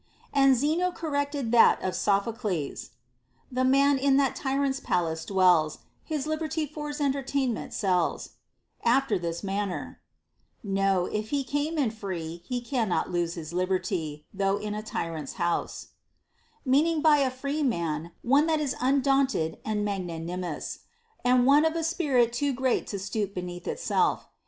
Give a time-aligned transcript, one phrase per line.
[0.33, 2.89] And Zeno corrected that of Sophocles,
[3.51, 8.29] The man that in a tyrant's palace dwells His liberty for's entertainment sells,
[8.83, 10.01] after this manner:
[10.63, 15.33] No: if he came in free, he cannot lose His liberty, though in a tyrant's
[15.33, 15.89] house;
[16.65, 20.79] meaning by a free man one that is undaunted and mag nanimous,
[21.23, 24.27] and one of a spirit too great to stoop beneath itself.